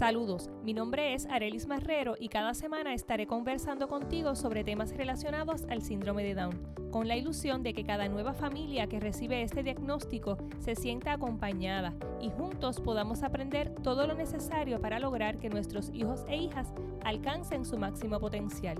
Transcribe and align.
Saludos, 0.00 0.48
mi 0.64 0.72
nombre 0.72 1.12
es 1.12 1.26
Arelis 1.26 1.66
Marrero 1.66 2.14
y 2.18 2.30
cada 2.30 2.54
semana 2.54 2.94
estaré 2.94 3.26
conversando 3.26 3.86
contigo 3.86 4.34
sobre 4.34 4.64
temas 4.64 4.96
relacionados 4.96 5.66
al 5.68 5.82
síndrome 5.82 6.24
de 6.24 6.34
Down, 6.34 6.58
con 6.90 7.06
la 7.06 7.18
ilusión 7.18 7.62
de 7.62 7.74
que 7.74 7.84
cada 7.84 8.08
nueva 8.08 8.32
familia 8.32 8.86
que 8.86 8.98
recibe 8.98 9.42
este 9.42 9.62
diagnóstico 9.62 10.38
se 10.58 10.74
sienta 10.74 11.12
acompañada 11.12 11.92
y 12.18 12.30
juntos 12.30 12.80
podamos 12.80 13.22
aprender 13.22 13.74
todo 13.82 14.06
lo 14.06 14.14
necesario 14.14 14.80
para 14.80 15.00
lograr 15.00 15.36
que 15.36 15.50
nuestros 15.50 15.90
hijos 15.92 16.24
e 16.28 16.36
hijas 16.38 16.72
alcancen 17.04 17.66
su 17.66 17.76
máximo 17.76 18.18
potencial. 18.20 18.78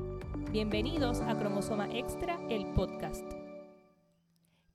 Bienvenidos 0.52 1.20
a 1.20 1.38
Cromosoma 1.38 1.94
Extra, 1.94 2.38
el 2.48 2.64
podcast. 2.72 3.39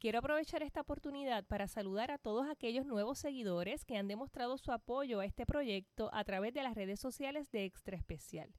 Quiero 0.06 0.20
aprovechar 0.20 0.62
esta 0.62 0.82
oportunidad 0.82 1.46
para 1.46 1.68
saludar 1.68 2.12
a 2.12 2.20
todos 2.20 2.48
aquellos 2.48 2.86
nuevos 2.86 3.18
seguidores 3.18 3.86
que 3.86 3.98
han 3.98 4.08
demostrado 4.08 4.56
su 4.60 4.72
apoyo 4.72 5.20
a 5.20 5.26
este 5.26 5.48
proyecto 5.48 6.12
a 6.14 6.24
través 6.24 6.54
de 6.54 6.62
las 6.62 6.76
redes 6.76 7.00
sociales 7.00 7.50
de 7.50 7.66
Extra 7.66 7.98
Especial. 7.98 8.54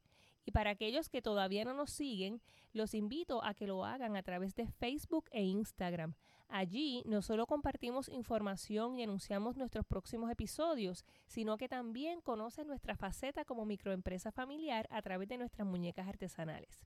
Y 0.44 0.50
para 0.50 0.70
aquellos 0.70 1.08
que 1.08 1.22
todavía 1.22 1.64
no 1.64 1.72
nos 1.72 1.92
siguen, 1.92 2.42
los 2.72 2.94
invito 2.94 3.44
a 3.44 3.54
que 3.54 3.68
lo 3.68 3.84
hagan 3.84 4.16
a 4.16 4.24
través 4.24 4.56
de 4.56 4.66
Facebook 4.66 5.26
e 5.30 5.44
Instagram. 5.44 6.14
Allí 6.48 7.04
no 7.06 7.22
solo 7.22 7.46
compartimos 7.46 8.08
información 8.08 8.98
y 8.98 9.04
anunciamos 9.04 9.56
nuestros 9.56 9.86
próximos 9.86 10.32
episodios, 10.32 11.04
sino 11.28 11.58
que 11.58 11.68
también 11.68 12.22
conocen 12.22 12.66
nuestra 12.66 12.96
faceta 12.96 13.44
como 13.44 13.66
microempresa 13.66 14.32
familiar 14.32 14.88
a 14.90 15.00
través 15.00 15.28
de 15.28 15.38
nuestras 15.38 15.64
muñecas 15.64 16.08
artesanales. 16.08 16.80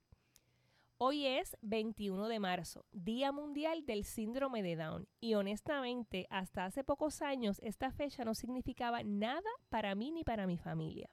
Hoy 1.02 1.24
es 1.24 1.56
21 1.62 2.28
de 2.28 2.40
marzo, 2.40 2.84
Día 2.92 3.32
Mundial 3.32 3.86
del 3.86 4.04
Síndrome 4.04 4.62
de 4.62 4.76
Down, 4.76 5.08
y 5.18 5.32
honestamente, 5.32 6.26
hasta 6.28 6.66
hace 6.66 6.84
pocos 6.84 7.22
años 7.22 7.58
esta 7.64 7.90
fecha 7.90 8.22
no 8.22 8.34
significaba 8.34 9.02
nada 9.02 9.48
para 9.70 9.94
mí 9.94 10.10
ni 10.10 10.24
para 10.24 10.46
mi 10.46 10.58
familia. 10.58 11.08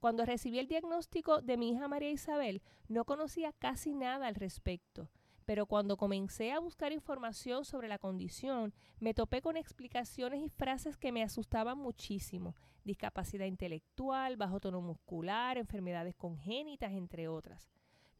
Cuando 0.00 0.24
recibí 0.24 0.58
el 0.58 0.66
diagnóstico 0.66 1.42
de 1.42 1.58
mi 1.58 1.72
hija 1.72 1.88
María 1.88 2.10
Isabel, 2.10 2.62
no 2.88 3.04
conocía 3.04 3.52
casi 3.52 3.94
nada 3.94 4.28
al 4.28 4.34
respecto, 4.34 5.10
pero 5.44 5.66
cuando 5.66 5.98
comencé 5.98 6.52
a 6.52 6.58
buscar 6.58 6.92
información 6.92 7.66
sobre 7.66 7.88
la 7.88 7.98
condición, 7.98 8.72
me 8.98 9.12
topé 9.12 9.42
con 9.42 9.58
explicaciones 9.58 10.42
y 10.42 10.48
frases 10.48 10.96
que 10.96 11.12
me 11.12 11.22
asustaban 11.22 11.76
muchísimo. 11.76 12.56
Discapacidad 12.82 13.44
intelectual, 13.44 14.38
bajo 14.38 14.58
tono 14.58 14.80
muscular, 14.80 15.58
enfermedades 15.58 16.14
congénitas, 16.14 16.92
entre 16.92 17.28
otras. 17.28 17.68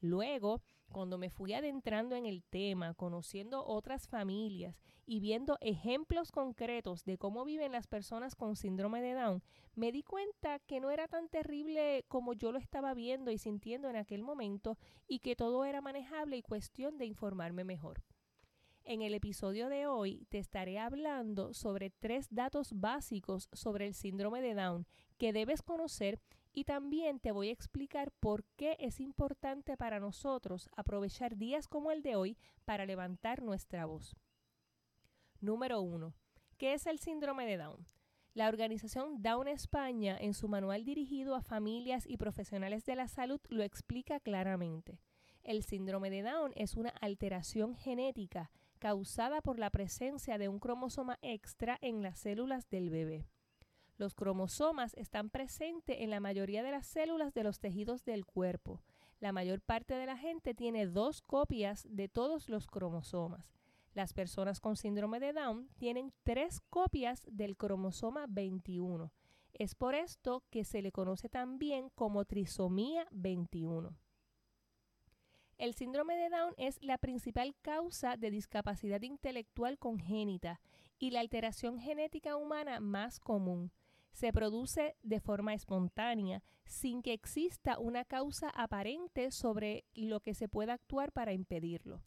Luego, 0.00 0.62
cuando 0.88 1.18
me 1.18 1.28
fui 1.28 1.52
adentrando 1.52 2.14
en 2.14 2.24
el 2.24 2.44
tema, 2.44 2.94
conociendo 2.94 3.64
otras 3.64 4.08
familias 4.08 4.80
y 5.04 5.20
viendo 5.20 5.58
ejemplos 5.60 6.30
concretos 6.30 7.04
de 7.04 7.18
cómo 7.18 7.44
viven 7.44 7.72
las 7.72 7.86
personas 7.86 8.34
con 8.36 8.56
síndrome 8.56 9.02
de 9.02 9.14
Down, 9.14 9.42
me 9.74 9.90
di 9.90 10.02
cuenta 10.02 10.60
que 10.60 10.80
no 10.80 10.90
era 10.90 11.08
tan 11.08 11.28
terrible 11.28 12.04
como 12.08 12.32
yo 12.32 12.52
lo 12.52 12.58
estaba 12.58 12.94
viendo 12.94 13.30
y 13.30 13.38
sintiendo 13.38 13.90
en 13.90 13.96
aquel 13.96 14.22
momento 14.22 14.78
y 15.06 15.18
que 15.18 15.36
todo 15.36 15.64
era 15.64 15.80
manejable 15.80 16.36
y 16.36 16.42
cuestión 16.42 16.96
de 16.96 17.06
informarme 17.06 17.64
mejor. 17.64 18.02
En 18.84 19.02
el 19.02 19.12
episodio 19.12 19.68
de 19.68 19.86
hoy 19.86 20.24
te 20.30 20.38
estaré 20.38 20.78
hablando 20.78 21.52
sobre 21.52 21.90
tres 21.90 22.28
datos 22.30 22.72
básicos 22.72 23.50
sobre 23.52 23.86
el 23.86 23.92
síndrome 23.92 24.40
de 24.40 24.54
Down 24.54 24.86
que 25.18 25.34
debes 25.34 25.60
conocer 25.60 26.20
y 26.58 26.64
también 26.64 27.20
te 27.20 27.30
voy 27.30 27.50
a 27.50 27.52
explicar 27.52 28.10
por 28.10 28.42
qué 28.56 28.76
es 28.80 28.98
importante 28.98 29.76
para 29.76 30.00
nosotros 30.00 30.68
aprovechar 30.74 31.36
días 31.36 31.68
como 31.68 31.92
el 31.92 32.02
de 32.02 32.16
hoy 32.16 32.36
para 32.64 32.84
levantar 32.84 33.44
nuestra 33.44 33.86
voz. 33.86 34.16
Número 35.40 35.80
1. 35.80 36.12
¿Qué 36.56 36.74
es 36.74 36.88
el 36.88 36.98
síndrome 36.98 37.46
de 37.46 37.58
Down? 37.58 37.86
La 38.34 38.48
organización 38.48 39.22
Down 39.22 39.46
España, 39.46 40.18
en 40.20 40.34
su 40.34 40.48
manual 40.48 40.84
dirigido 40.84 41.36
a 41.36 41.42
familias 41.42 42.04
y 42.08 42.16
profesionales 42.16 42.84
de 42.84 42.96
la 42.96 43.06
salud, 43.06 43.40
lo 43.50 43.62
explica 43.62 44.18
claramente. 44.18 44.98
El 45.44 45.62
síndrome 45.62 46.10
de 46.10 46.22
Down 46.22 46.50
es 46.56 46.74
una 46.74 46.90
alteración 47.00 47.76
genética 47.76 48.50
causada 48.80 49.42
por 49.42 49.60
la 49.60 49.70
presencia 49.70 50.38
de 50.38 50.48
un 50.48 50.58
cromosoma 50.58 51.20
extra 51.22 51.78
en 51.80 52.02
las 52.02 52.18
células 52.18 52.68
del 52.68 52.90
bebé. 52.90 53.28
Los 53.98 54.14
cromosomas 54.14 54.94
están 54.94 55.28
presentes 55.28 55.96
en 55.98 56.10
la 56.10 56.20
mayoría 56.20 56.62
de 56.62 56.70
las 56.70 56.86
células 56.86 57.34
de 57.34 57.42
los 57.42 57.58
tejidos 57.58 58.04
del 58.04 58.24
cuerpo. 58.24 58.80
La 59.18 59.32
mayor 59.32 59.60
parte 59.60 59.94
de 59.94 60.06
la 60.06 60.16
gente 60.16 60.54
tiene 60.54 60.86
dos 60.86 61.20
copias 61.20 61.84
de 61.90 62.08
todos 62.08 62.48
los 62.48 62.68
cromosomas. 62.68 63.52
Las 63.94 64.12
personas 64.12 64.60
con 64.60 64.76
síndrome 64.76 65.18
de 65.18 65.32
Down 65.32 65.68
tienen 65.78 66.12
tres 66.22 66.60
copias 66.70 67.24
del 67.26 67.56
cromosoma 67.56 68.26
21. 68.28 69.12
Es 69.52 69.74
por 69.74 69.96
esto 69.96 70.44
que 70.48 70.62
se 70.62 70.80
le 70.80 70.92
conoce 70.92 71.28
también 71.28 71.90
como 71.96 72.24
trisomía 72.24 73.08
21. 73.10 73.96
El 75.56 75.74
síndrome 75.74 76.14
de 76.14 76.28
Down 76.28 76.54
es 76.56 76.80
la 76.84 76.98
principal 76.98 77.56
causa 77.62 78.16
de 78.16 78.30
discapacidad 78.30 79.02
intelectual 79.02 79.76
congénita 79.76 80.60
y 81.00 81.10
la 81.10 81.18
alteración 81.18 81.80
genética 81.80 82.36
humana 82.36 82.78
más 82.78 83.18
común 83.18 83.72
se 84.18 84.32
produce 84.32 84.96
de 85.04 85.20
forma 85.20 85.54
espontánea, 85.54 86.42
sin 86.64 87.02
que 87.02 87.12
exista 87.12 87.78
una 87.78 88.04
causa 88.04 88.50
aparente 88.50 89.30
sobre 89.30 89.84
lo 89.94 90.18
que 90.18 90.34
se 90.34 90.48
pueda 90.48 90.72
actuar 90.72 91.12
para 91.12 91.32
impedirlo. 91.32 92.02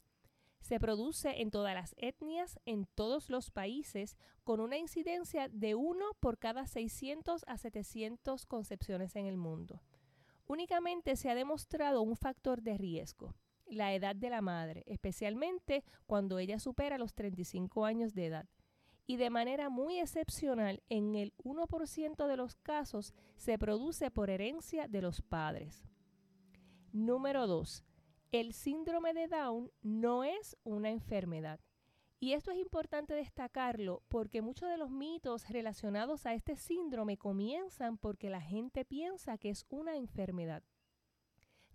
Se 0.59 0.77
produce 0.77 1.41
en 1.41 1.51
todas 1.51 1.73
las 1.73 1.95
etnias, 1.97 2.59
en 2.65 2.85
todos 2.95 3.29
los 3.29 3.49
países, 3.49 4.17
con 4.43 4.59
una 4.59 4.77
incidencia 4.77 5.47
de 5.47 5.73
1 5.75 6.05
por 6.19 6.37
cada 6.37 6.67
600 6.67 7.45
a 7.47 7.57
700 7.57 8.45
concepciones 8.45 9.15
en 9.15 9.25
el 9.25 9.37
mundo. 9.37 9.81
Únicamente 10.47 11.15
se 11.15 11.29
ha 11.29 11.35
demostrado 11.35 12.01
un 12.01 12.17
factor 12.17 12.61
de 12.61 12.77
riesgo, 12.77 13.35
la 13.67 13.93
edad 13.93 14.17
de 14.17 14.29
la 14.29 14.41
madre, 14.41 14.83
especialmente 14.85 15.85
cuando 16.07 16.39
ella 16.39 16.59
supera 16.59 16.97
los 16.97 17.13
35 17.13 17.85
años 17.85 18.13
de 18.13 18.25
edad 18.25 18.49
y 19.11 19.17
de 19.17 19.29
manera 19.29 19.69
muy 19.69 19.99
excepcional 19.99 20.81
en 20.87 21.15
el 21.15 21.33
1% 21.43 22.27
de 22.27 22.37
los 22.37 22.55
casos 22.55 23.13
se 23.35 23.59
produce 23.59 24.09
por 24.09 24.29
herencia 24.29 24.87
de 24.87 25.01
los 25.01 25.21
padres. 25.21 25.83
Número 26.93 27.45
2. 27.45 27.83
El 28.31 28.53
síndrome 28.53 29.13
de 29.13 29.27
Down 29.27 29.69
no 29.81 30.23
es 30.23 30.55
una 30.63 30.91
enfermedad. 30.91 31.59
Y 32.21 32.31
esto 32.31 32.51
es 32.51 32.57
importante 32.59 33.13
destacarlo 33.13 34.01
porque 34.07 34.41
muchos 34.41 34.69
de 34.69 34.77
los 34.77 34.91
mitos 34.91 35.49
relacionados 35.49 36.25
a 36.25 36.33
este 36.33 36.55
síndrome 36.55 37.17
comienzan 37.17 37.97
porque 37.97 38.29
la 38.29 38.39
gente 38.39 38.85
piensa 38.85 39.37
que 39.37 39.49
es 39.49 39.65
una 39.67 39.97
enfermedad. 39.97 40.63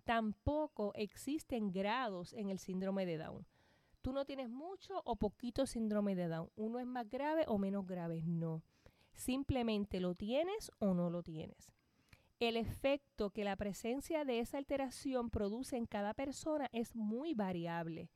Tampoco 0.04 0.92
existen 0.94 1.70
grados 1.70 2.32
en 2.32 2.48
el 2.48 2.58
síndrome 2.58 3.04
de 3.04 3.18
Down. 3.18 3.46
Tú 4.06 4.12
no 4.12 4.24
tienes 4.24 4.48
mucho 4.48 5.02
o 5.04 5.16
poquito 5.16 5.66
síndrome 5.66 6.14
de 6.14 6.28
Down. 6.28 6.48
Uno 6.54 6.78
es 6.78 6.86
más 6.86 7.10
grave 7.10 7.42
o 7.48 7.58
menos 7.58 7.84
grave. 7.84 8.22
No. 8.24 8.62
Simplemente 9.14 9.98
lo 9.98 10.14
tienes 10.14 10.70
o 10.78 10.94
no 10.94 11.10
lo 11.10 11.24
tienes. 11.24 11.72
El 12.38 12.56
efecto 12.56 13.30
que 13.30 13.42
la 13.42 13.56
presencia 13.56 14.24
de 14.24 14.38
esa 14.38 14.58
alteración 14.58 15.28
produce 15.28 15.76
en 15.76 15.86
cada 15.86 16.14
persona 16.14 16.68
es 16.70 16.94
muy 16.94 17.34
variable. 17.34 18.08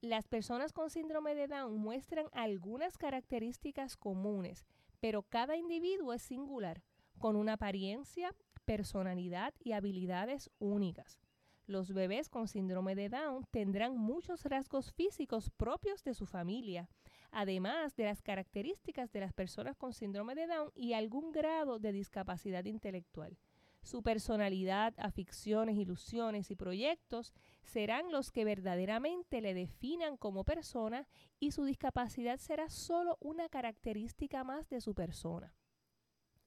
Las 0.00 0.26
personas 0.26 0.72
con 0.72 0.90
síndrome 0.90 1.36
de 1.36 1.46
Down 1.46 1.78
muestran 1.78 2.26
algunas 2.32 2.98
características 2.98 3.96
comunes, 3.96 4.66
pero 4.98 5.22
cada 5.22 5.56
individuo 5.56 6.12
es 6.12 6.22
singular, 6.22 6.82
con 7.20 7.36
una 7.36 7.52
apariencia, 7.52 8.34
personalidad 8.64 9.54
y 9.60 9.74
habilidades 9.74 10.50
únicas. 10.58 11.23
Los 11.66 11.94
bebés 11.94 12.28
con 12.28 12.46
síndrome 12.46 12.94
de 12.94 13.08
Down 13.08 13.46
tendrán 13.50 13.96
muchos 13.96 14.44
rasgos 14.44 14.92
físicos 14.92 15.48
propios 15.50 16.04
de 16.04 16.12
su 16.12 16.26
familia, 16.26 16.90
además 17.30 17.96
de 17.96 18.04
las 18.04 18.20
características 18.20 19.10
de 19.12 19.20
las 19.20 19.32
personas 19.32 19.74
con 19.76 19.94
síndrome 19.94 20.34
de 20.34 20.46
Down 20.46 20.70
y 20.74 20.92
algún 20.92 21.32
grado 21.32 21.78
de 21.78 21.92
discapacidad 21.92 22.66
intelectual. 22.66 23.38
Su 23.82 24.02
personalidad, 24.02 24.94
aficiones, 24.98 25.76
ilusiones 25.76 26.50
y 26.50 26.56
proyectos 26.56 27.32
serán 27.62 28.12
los 28.12 28.30
que 28.30 28.44
verdaderamente 28.44 29.40
le 29.40 29.54
definan 29.54 30.18
como 30.18 30.44
persona 30.44 31.06
y 31.40 31.52
su 31.52 31.64
discapacidad 31.64 32.38
será 32.38 32.68
solo 32.68 33.16
una 33.20 33.48
característica 33.48 34.44
más 34.44 34.68
de 34.68 34.82
su 34.82 34.94
persona. 34.94 35.54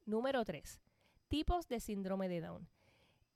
Número 0.06 0.46
3. 0.46 0.80
Tipos 1.28 1.68
de 1.68 1.80
síndrome 1.80 2.30
de 2.30 2.42
Down. 2.42 2.77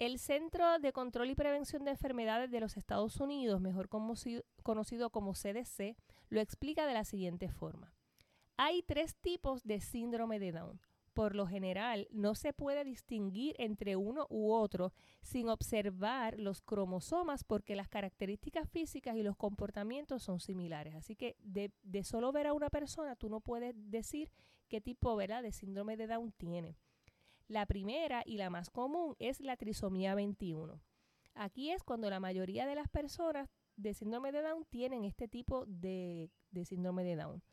El 0.02 0.18
Centro 0.18 0.80
de 0.80 0.94
Control 0.94 1.30
y 1.30 1.36
Prevención 1.36 1.86
de 1.86 1.92
Enfermedades 1.92 2.50
de 2.50 2.60
los 2.60 2.76
Estados 2.76 3.20
Unidos, 3.20 3.62
mejor 3.62 3.88
conocido 3.88 5.12
como 5.12 5.34
CDC, 5.34 5.96
lo 6.30 6.42
explica 6.42 6.88
de 6.88 6.96
la 6.96 7.04
siguiente 7.04 7.50
forma. 7.52 7.94
Hay 8.58 8.82
tres 8.82 9.16
tipos 9.18 9.64
de 9.64 9.80
síndrome 9.80 10.40
de 10.40 10.54
Down. 10.54 10.82
Por 11.14 11.36
lo 11.36 11.46
general, 11.46 12.08
no 12.10 12.34
se 12.34 12.52
puede 12.52 12.84
distinguir 12.84 13.56
entre 13.60 13.96
uno 13.96 14.26
u 14.32 14.54
otro 14.54 14.92
sin 15.22 15.50
observar 15.50 16.40
los 16.40 16.64
cromosomas 16.64 17.44
porque 17.44 17.76
las 17.76 17.88
características 17.88 18.68
físicas 18.72 19.16
y 19.16 19.22
los 19.22 19.38
comportamientos 19.38 20.24
son 20.24 20.40
similares. 20.40 20.96
Así 20.96 21.16
que 21.16 21.38
de, 21.44 21.72
solo 22.04 22.32
ver 22.32 22.48
a 22.48 22.54
una 22.54 22.72
persona, 22.72 23.16
tú 23.16 23.30
no 23.30 23.40
puedes 23.40 23.76
decir 23.92 24.32
qué 24.68 24.82
tipo 24.82 25.16
de 25.16 25.52
síndrome 25.52 25.96
de 25.96 26.08
Down 26.08 26.32
tiene. 26.32 26.76
La 27.52 27.66
primera 27.66 28.24
y 28.26 28.38
la 28.38 28.50
más 28.50 28.70
común 28.70 29.18
es 29.20 29.42
la 29.42 29.58
trisomía 29.58 30.16
21. 30.16 30.82
Aquí 31.34 31.70
es 31.70 31.84
cuando 31.84 32.10
la 32.10 32.22
mayoría 32.22 32.66
de 32.66 32.76
las 32.76 32.88
personas 32.88 33.50
de 33.76 33.94
síndrome 33.94 34.32
de 34.32 34.42
Down 34.42 34.64
tienen 34.70 35.04
este 35.04 35.28
tipo 35.28 35.66
de, 35.68 36.32
síndrome 36.64 37.04
de 37.04 37.18
Down. 37.18 37.44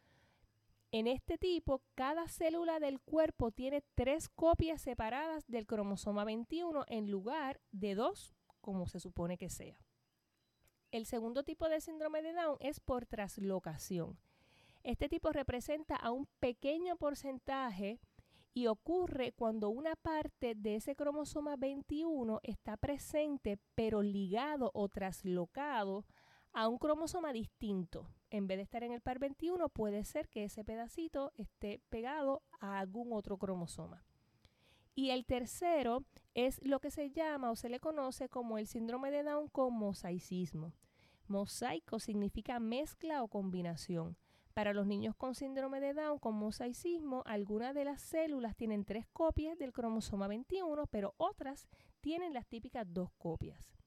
En 0.93 1.09
este 1.09 1.37
tipo, 1.37 1.83
cada 1.97 2.29
célula 2.29 2.79
del 2.79 3.01
cuerpo 3.01 3.51
tiene 3.51 3.83
tres 3.97 4.29
copias 4.29 4.81
separadas 4.83 5.45
del 5.49 5.67
cromosoma 5.67 6.25
21 6.25 6.85
en 6.87 7.11
lugar 7.11 7.61
de 7.73 7.97
dos, 7.97 8.37
como 8.61 8.87
se 8.87 9.01
supone 9.01 9.37
que 9.37 9.51
sea. 9.51 9.81
El 10.93 11.07
segundo 11.07 11.43
tipo 11.43 11.69
de 11.69 11.81
síndrome 11.81 12.23
de 12.23 12.35
Down 12.35 12.57
es 12.61 12.79
por 12.79 13.05
traslocación. 13.07 14.17
Este 14.85 15.09
tipo 15.09 15.33
representa 15.33 15.97
a 15.97 16.13
un 16.13 16.29
pequeño 16.39 16.95
porcentaje 16.99 17.99
y 18.59 18.67
ocurre 18.67 19.31
cuando 19.31 19.69
una 19.69 19.95
parte 19.95 20.57
de 20.57 20.75
ese 20.75 20.97
cromosoma 20.97 21.55
21 21.55 22.41
está 22.43 22.77
presente 22.77 23.61
pero 23.77 24.03
ligado 24.03 24.73
o 24.75 24.89
traslocado 24.89 26.05
a 26.53 26.67
un 26.67 26.77
cromosoma 26.77 27.33
distinto. 27.33 28.09
En 28.31 28.49
vez 28.49 28.59
de 28.59 28.65
estar 28.65 28.83
en 28.83 28.91
el 28.91 29.01
par 29.01 29.21
21, 29.21 29.69
puede 29.69 30.03
ser 30.03 30.29
que 30.29 30.43
ese 30.43 30.65
pedacito 30.65 31.31
esté 31.37 31.81
pegado 31.89 32.43
a 32.59 32.81
algún 32.81 33.13
otro 33.13 33.39
cromosoma. 33.39 34.05
Y 34.97 35.11
el 35.11 35.25
tercero 35.25 36.05
es 36.35 36.61
lo 36.65 36.81
que 36.81 36.91
se 36.91 37.13
llama 37.13 37.53
o 37.53 37.55
se 37.55 37.69
le 37.69 37.79
conoce 37.79 38.29
como 38.29 38.59
el 38.59 38.67
síndrome 38.67 39.13
de 39.13 39.23
Down 39.23 39.47
con 39.51 39.73
mosaicismo. 39.73 40.73
Mosaico 41.29 42.01
significa 42.01 42.59
mezcla 42.59 43.23
o 43.23 43.29
combinación. 43.29 44.17
Para 44.59 44.75
los 44.75 44.89
niños 44.89 45.15
con 45.15 45.37
síndrome 45.37 45.79
de 45.79 45.95
Down 45.95 46.19
con 46.19 46.35
mosaicismo, 46.35 47.23
algunas 47.27 47.77
de 47.77 47.85
las 47.85 48.03
células 48.03 48.57
tienen 48.57 48.85
tres 48.85 49.07
copias 49.13 49.57
del 49.57 49.73
cromosoma 49.73 50.27
21, 50.27 50.89
pero 50.89 51.15
otras 51.17 51.69
tienen 52.01 52.35
las 52.35 52.45
típicas 52.49 52.85
dos 52.93 53.13
copias. 53.19 53.79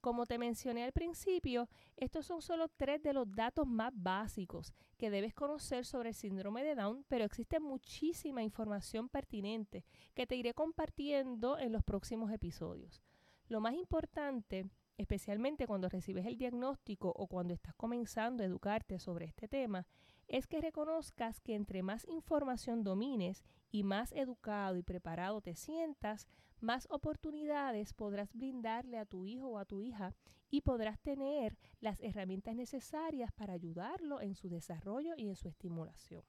Como 0.00 0.26
te 0.26 0.36
mencioné 0.36 0.82
al 0.82 0.90
principio, 0.90 1.68
estos 1.96 2.26
son 2.26 2.42
solo 2.42 2.66
tres 2.76 3.00
de 3.04 3.12
los 3.12 3.30
datos 3.30 3.68
más 3.68 3.92
básicos 3.94 4.74
que 4.98 5.10
debes 5.10 5.32
conocer 5.32 5.84
sobre 5.84 6.08
el 6.08 6.16
síndrome 6.16 6.64
de 6.64 6.74
Down, 6.74 7.04
pero 7.06 7.24
existe 7.24 7.60
muchísima 7.60 8.42
información 8.42 9.08
pertinente 9.08 9.84
que 10.14 10.26
te 10.26 10.34
iré 10.34 10.54
compartiendo 10.54 11.56
en 11.56 11.70
los 11.70 11.84
próximos 11.84 12.32
episodios. 12.32 13.00
Lo 13.46 13.60
más 13.60 13.74
importante 13.74 14.66
especialmente 15.00 15.66
cuando 15.66 15.88
recibes 15.88 16.26
el 16.26 16.36
diagnóstico 16.36 17.12
o 17.16 17.26
cuando 17.26 17.54
estás 17.54 17.74
comenzando 17.74 18.42
a 18.42 18.46
educarte 18.46 18.98
sobre 18.98 19.24
este 19.24 19.48
tema, 19.48 19.86
es 20.28 20.46
que 20.46 20.60
reconozcas 20.60 21.40
que 21.40 21.54
entre 21.54 21.82
más 21.82 22.06
información 22.06 22.84
domines 22.84 23.42
y 23.70 23.82
más 23.82 24.12
educado 24.12 24.76
y 24.76 24.82
preparado 24.82 25.40
te 25.40 25.54
sientas, 25.54 26.28
más 26.60 26.86
oportunidades 26.90 27.94
podrás 27.94 28.32
brindarle 28.34 28.98
a 28.98 29.06
tu 29.06 29.24
hijo 29.24 29.48
o 29.48 29.58
a 29.58 29.64
tu 29.64 29.80
hija 29.80 30.14
y 30.50 30.60
podrás 30.60 31.00
tener 31.00 31.56
las 31.80 31.98
herramientas 32.00 32.54
necesarias 32.54 33.32
para 33.32 33.54
ayudarlo 33.54 34.20
en 34.20 34.34
su 34.34 34.48
desarrollo 34.48 35.14
y 35.16 35.28
en 35.28 35.36
su 35.36 35.48
estimulación. 35.48 36.24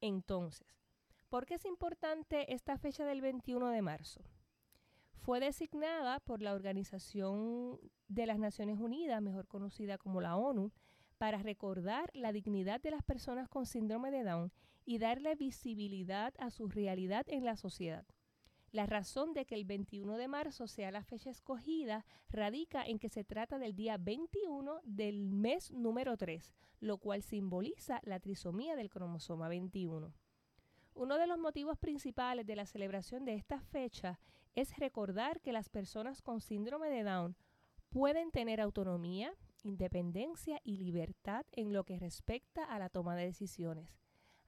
Entonces, 0.00 0.68
¿por 1.30 1.46
qué 1.46 1.54
es 1.54 1.64
importante 1.64 2.52
esta 2.52 2.76
fecha 2.76 3.06
del 3.06 3.22
21 3.22 3.70
de 3.70 3.82
marzo? 3.82 4.22
Fue 5.18 5.40
designada 5.40 6.20
por 6.20 6.40
la 6.42 6.54
Organización 6.54 7.78
de 8.08 8.26
las 8.26 8.38
Naciones 8.38 8.78
Unidas, 8.78 9.20
mejor 9.20 9.46
conocida 9.46 9.98
como 9.98 10.20
la 10.20 10.36
ONU, 10.36 10.72
para 11.18 11.38
recordar 11.38 12.10
la 12.14 12.32
dignidad 12.32 12.80
de 12.80 12.92
las 12.92 13.02
personas 13.02 13.48
con 13.48 13.66
síndrome 13.66 14.10
de 14.10 14.22
Down 14.22 14.52
y 14.84 14.98
darle 14.98 15.34
visibilidad 15.34 16.32
a 16.38 16.50
su 16.50 16.68
realidad 16.68 17.26
en 17.28 17.44
la 17.44 17.56
sociedad. 17.56 18.06
La 18.70 18.86
razón 18.86 19.32
de 19.32 19.46
que 19.46 19.54
el 19.54 19.64
21 19.64 20.16
de 20.16 20.28
marzo 20.28 20.66
sea 20.66 20.90
la 20.90 21.02
fecha 21.02 21.30
escogida 21.30 22.04
radica 22.28 22.84
en 22.84 22.98
que 22.98 23.08
se 23.08 23.24
trata 23.24 23.58
del 23.58 23.74
día 23.74 23.96
21 23.96 24.80
del 24.84 25.32
mes 25.32 25.72
número 25.72 26.16
3, 26.16 26.54
lo 26.80 26.98
cual 26.98 27.22
simboliza 27.22 28.00
la 28.04 28.20
trisomía 28.20 28.76
del 28.76 28.90
cromosoma 28.90 29.48
21. 29.48 30.12
Uno 30.98 31.16
de 31.16 31.28
los 31.28 31.38
motivos 31.38 31.78
principales 31.78 32.44
de 32.44 32.56
la 32.56 32.66
celebración 32.66 33.24
de 33.24 33.34
esta 33.34 33.60
fecha 33.60 34.18
es 34.56 34.76
recordar 34.78 35.40
que 35.40 35.52
las 35.52 35.68
personas 35.68 36.22
con 36.22 36.40
síndrome 36.40 36.90
de 36.90 37.04
Down 37.04 37.36
pueden 37.88 38.32
tener 38.32 38.60
autonomía, 38.60 39.32
independencia 39.62 40.60
y 40.64 40.76
libertad 40.78 41.46
en 41.52 41.72
lo 41.72 41.84
que 41.84 42.00
respecta 42.00 42.64
a 42.64 42.80
la 42.80 42.88
toma 42.88 43.14
de 43.14 43.26
decisiones. 43.26 43.96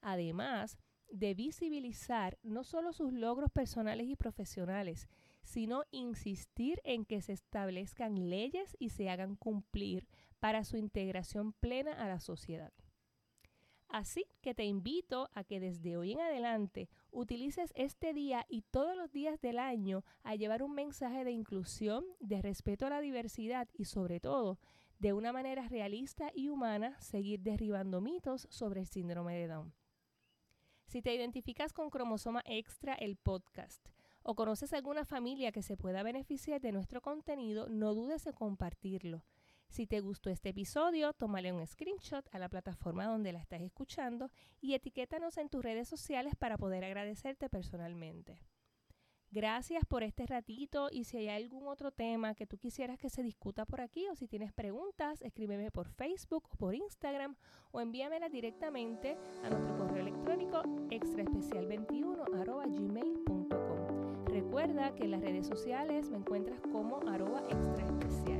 Además 0.00 0.76
de 1.08 1.34
visibilizar 1.34 2.36
no 2.42 2.64
solo 2.64 2.92
sus 2.92 3.12
logros 3.12 3.52
personales 3.52 4.08
y 4.08 4.16
profesionales, 4.16 5.08
sino 5.44 5.84
insistir 5.92 6.80
en 6.82 7.04
que 7.04 7.22
se 7.22 7.32
establezcan 7.32 8.28
leyes 8.28 8.76
y 8.80 8.88
se 8.88 9.08
hagan 9.08 9.36
cumplir 9.36 10.08
para 10.40 10.64
su 10.64 10.76
integración 10.76 11.52
plena 11.52 11.92
a 11.92 12.08
la 12.08 12.18
sociedad. 12.18 12.72
Así 13.90 14.24
que 14.40 14.54
te 14.54 14.64
invito 14.64 15.28
a 15.34 15.42
que 15.42 15.58
desde 15.58 15.96
hoy 15.96 16.12
en 16.12 16.20
adelante 16.20 16.88
utilices 17.10 17.72
este 17.74 18.14
día 18.14 18.46
y 18.48 18.62
todos 18.62 18.96
los 18.96 19.10
días 19.10 19.40
del 19.40 19.58
año 19.58 20.04
a 20.22 20.36
llevar 20.36 20.62
un 20.62 20.74
mensaje 20.74 21.24
de 21.24 21.32
inclusión, 21.32 22.04
de 22.20 22.40
respeto 22.40 22.86
a 22.86 22.90
la 22.90 23.00
diversidad 23.00 23.68
y 23.74 23.86
sobre 23.86 24.20
todo, 24.20 24.60
de 25.00 25.12
una 25.12 25.32
manera 25.32 25.66
realista 25.66 26.30
y 26.32 26.50
humana, 26.50 27.00
seguir 27.00 27.40
derribando 27.40 28.00
mitos 28.00 28.46
sobre 28.48 28.80
el 28.80 28.86
síndrome 28.86 29.36
de 29.36 29.48
Down. 29.48 29.74
Si 30.86 31.02
te 31.02 31.12
identificas 31.12 31.72
con 31.72 31.90
Cromosoma 31.90 32.42
Extra, 32.46 32.94
el 32.94 33.16
podcast, 33.16 33.88
o 34.22 34.36
conoces 34.36 34.72
alguna 34.72 35.04
familia 35.04 35.50
que 35.50 35.62
se 35.62 35.76
pueda 35.76 36.04
beneficiar 36.04 36.60
de 36.60 36.70
nuestro 36.70 37.00
contenido, 37.00 37.68
no 37.68 37.94
dudes 37.94 38.26
en 38.26 38.34
compartirlo. 38.34 39.24
Si 39.70 39.86
te 39.86 40.00
gustó 40.00 40.30
este 40.30 40.48
episodio, 40.48 41.12
tómale 41.12 41.52
un 41.52 41.64
screenshot 41.64 42.26
a 42.32 42.40
la 42.40 42.48
plataforma 42.48 43.06
donde 43.06 43.32
la 43.32 43.38
estás 43.38 43.62
escuchando 43.62 44.28
y 44.60 44.74
etiquétanos 44.74 45.38
en 45.38 45.48
tus 45.48 45.62
redes 45.62 45.88
sociales 45.88 46.34
para 46.36 46.58
poder 46.58 46.84
agradecerte 46.84 47.48
personalmente. 47.48 48.42
Gracias 49.30 49.84
por 49.86 50.02
este 50.02 50.26
ratito 50.26 50.88
y 50.90 51.04
si 51.04 51.18
hay 51.18 51.28
algún 51.28 51.68
otro 51.68 51.92
tema 51.92 52.34
que 52.34 52.48
tú 52.48 52.58
quisieras 52.58 52.98
que 52.98 53.10
se 53.10 53.22
discuta 53.22 53.64
por 53.64 53.80
aquí 53.80 54.08
o 54.08 54.16
si 54.16 54.26
tienes 54.26 54.52
preguntas, 54.52 55.22
escríbeme 55.22 55.70
por 55.70 55.88
Facebook 55.88 56.48
o 56.50 56.56
por 56.56 56.74
Instagram 56.74 57.36
o 57.70 57.80
envíamela 57.80 58.28
directamente 58.28 59.16
a 59.44 59.50
nuestro 59.50 59.78
correo 59.78 60.02
electrónico 60.02 60.62
extraespecial21 60.90 62.10
Recuerda 64.26 64.94
que 64.94 65.04
en 65.04 65.12
las 65.12 65.20
redes 65.20 65.46
sociales 65.46 66.10
me 66.10 66.16
encuentras 66.16 66.60
como 66.72 67.00
arroba 67.08 67.42
extraespecial. 67.50 68.39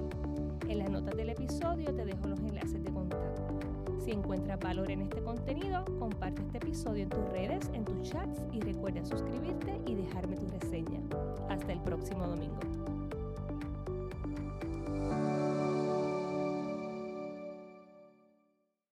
En 0.71 0.79
las 0.79 0.89
notas 0.89 1.17
del 1.17 1.31
episodio 1.31 1.93
te 1.93 2.05
dejo 2.05 2.29
los 2.29 2.39
enlaces 2.39 2.81
de 2.85 2.93
contacto. 2.93 3.59
Si 4.05 4.13
encuentras 4.13 4.61
valor 4.61 4.89
en 4.89 5.03
este 5.03 5.21
contenido, 5.21 5.85
comparte 5.99 6.43
este 6.43 6.59
episodio 6.59 7.03
en 7.03 7.09
tus 7.09 7.29
redes, 7.31 7.69
en 7.75 7.85
tus 7.85 8.09
chats 8.09 8.39
y 8.53 8.61
recuerda 8.61 9.05
suscribirte 9.05 9.81
y 9.85 9.97
dejarme 9.97 10.37
tu 10.37 10.47
reseña. 10.47 11.01
Hasta 11.49 11.73
el 11.73 11.81
próximo 11.81 12.25
domingo. 12.25 13.00